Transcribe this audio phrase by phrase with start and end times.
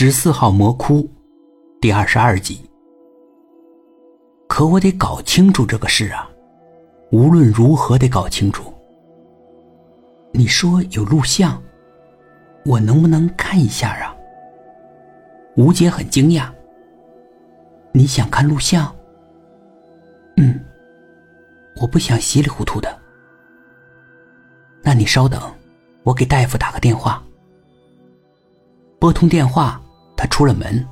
[0.00, 1.10] 十四号魔窟，
[1.80, 2.60] 第二十二集。
[4.46, 6.30] 可我得搞清楚这个事啊，
[7.10, 8.72] 无论如何得搞清楚。
[10.30, 11.60] 你说有录像，
[12.64, 14.14] 我能不能看一下啊？
[15.56, 16.48] 吴姐很惊讶。
[17.90, 18.94] 你想看录像？
[20.36, 20.64] 嗯，
[21.80, 22.96] 我不想稀里糊涂的。
[24.80, 25.42] 那你稍等，
[26.04, 27.20] 我给大夫打个电话。
[29.00, 29.80] 拨通电话，
[30.38, 30.86] 出了门，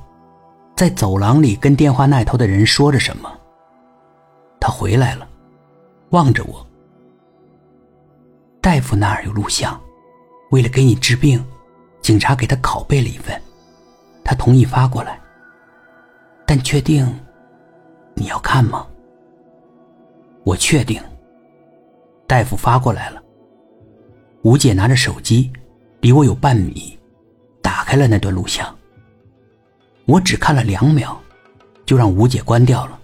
[0.75, 3.31] 在走廊里跟电话那头的人说着什么。
[4.59, 5.25] 他回来了，
[6.09, 6.67] 望着我。
[8.59, 9.79] 大夫那儿有录像，
[10.51, 11.41] 为了给你治病，
[12.01, 13.41] 警察给他拷贝了一份，
[14.21, 15.17] 他同意发过来。
[16.45, 17.07] 但确定
[18.15, 18.85] 你要看吗？
[20.43, 21.01] 我确定。
[22.27, 23.23] 大夫发过来了。
[24.41, 25.49] 吴姐拿着手机，
[26.01, 26.99] 离我有半米。
[27.61, 28.76] 打开了那段录像，
[30.07, 31.15] 我只看了两秒，
[31.85, 32.97] 就让吴姐关掉了。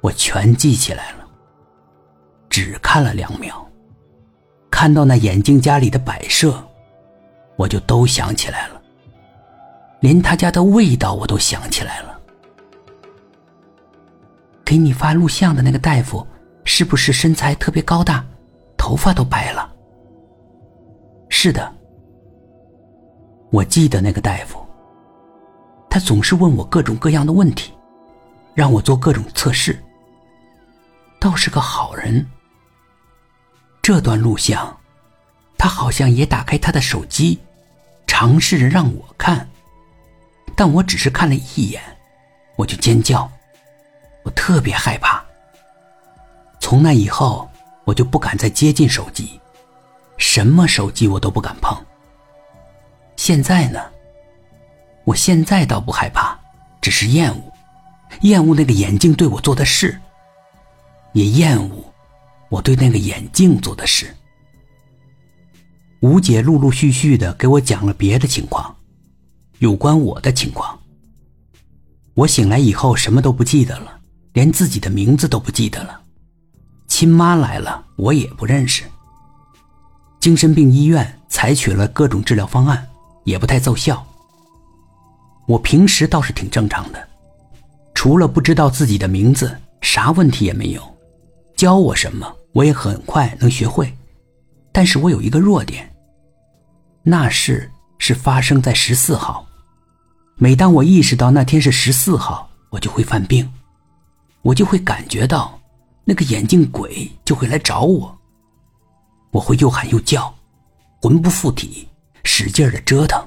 [0.00, 1.26] 我全记起来了，
[2.48, 3.68] 只看了两秒，
[4.70, 6.54] 看到那眼镜家里的摆设，
[7.56, 8.80] 我就都想起来了，
[9.98, 12.18] 连他家的味道我都想起来了。
[14.64, 16.24] 给你发录像的那个大夫，
[16.64, 18.24] 是不是身材特别高大，
[18.76, 19.68] 头发都白了？
[21.28, 21.74] 是的。
[23.50, 24.64] 我记得那个大夫，
[25.90, 27.74] 他总是问我各种各样的问题，
[28.54, 29.78] 让我做各种测试。
[31.18, 32.24] 倒是个好人。
[33.82, 34.78] 这段录像，
[35.58, 37.40] 他好像也打开他的手机，
[38.06, 39.48] 尝试着让我看，
[40.54, 41.82] 但我只是看了一眼，
[42.56, 43.30] 我就尖叫，
[44.22, 45.22] 我特别害怕。
[46.60, 47.50] 从那以后，
[47.84, 49.40] 我就不敢再接近手机，
[50.18, 51.76] 什么手机我都不敢碰。
[53.16, 53.82] 现在呢？
[55.10, 56.38] 我现在倒不害怕，
[56.80, 57.52] 只是厌恶，
[58.20, 60.00] 厌恶那个眼镜对我做的事，
[61.14, 61.84] 也厌恶
[62.48, 64.14] 我对那个眼镜做的事。
[65.98, 68.72] 吴姐陆陆续续的给我讲了别的情况，
[69.58, 70.78] 有关我的情况。
[72.14, 73.98] 我醒来以后什么都不记得了，
[74.34, 76.00] 连自己的名字都不记得了。
[76.86, 78.84] 亲妈来了，我也不认识。
[80.20, 82.86] 精神病医院采取了各种治疗方案。
[83.24, 84.04] 也不太奏效。
[85.50, 87.08] 我平时倒是挺正常的，
[87.92, 90.96] 除了不知道自己的名字，啥问题也没有。
[91.56, 93.92] 教我什么，我也很快能学会。
[94.70, 95.92] 但是我有一个弱点，
[97.02, 97.68] 那事
[97.98, 99.44] 是发生在十四号。
[100.36, 103.52] 每当我意识到那天是十四号，我就会犯病，
[104.42, 105.60] 我就会感觉到
[106.04, 108.16] 那个眼镜鬼就会来找我，
[109.32, 110.32] 我会又喊又叫，
[111.02, 111.88] 魂不附体。
[112.22, 113.20] 使劲的折腾。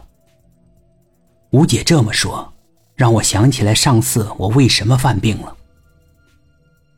[1.54, 2.52] 吴姐这么说，
[2.96, 5.56] 让我想起来上次我为什么犯病了。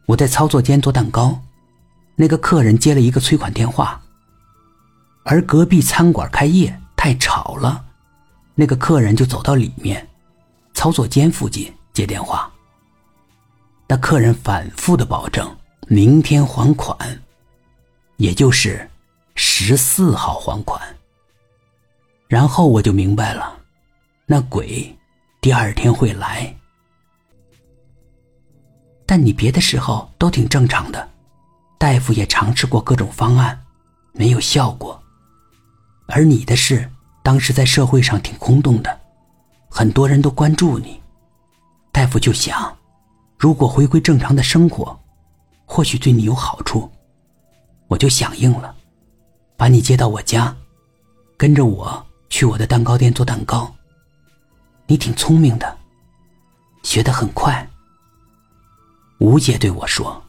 [0.05, 1.37] 我在操作间做蛋糕，
[2.15, 4.01] 那个客人接了一个催款电话，
[5.25, 7.83] 而隔壁餐馆开业太吵了，
[8.53, 10.07] 那个客人就走到里面，
[10.73, 12.49] 操作间附近接电话。
[13.89, 15.53] 那客人反复的保证
[15.89, 16.97] 明天还款，
[18.15, 18.89] 也就是
[19.35, 20.81] 十四号还款。
[22.29, 23.53] 然后我就明白了，
[24.27, 24.97] 那鬼
[25.39, 26.55] 第二天会来。
[29.05, 31.07] 但你别的时候都挺正常的，
[31.77, 33.63] 大夫也尝试过各种方案，
[34.13, 34.99] 没有效果。
[36.07, 36.89] 而你的事
[37.21, 38.99] 当时在社会上挺轰动的，
[39.69, 40.99] 很多人都关注你。
[41.91, 42.75] 大夫就想，
[43.37, 44.99] 如果回归正常的生活，
[45.65, 46.91] 或许对你有好处。
[47.87, 48.75] 我就响应了，
[49.55, 50.55] 把你接到我家，
[51.37, 52.03] 跟着我。
[52.27, 53.73] 去我的蛋糕店做蛋糕。
[54.87, 55.77] 你挺聪明的，
[56.83, 57.67] 学得很快。
[59.19, 60.24] 吴姐对我说。